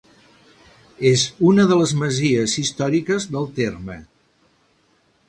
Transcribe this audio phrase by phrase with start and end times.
[1.09, 3.99] És una de les masies històriques del terme.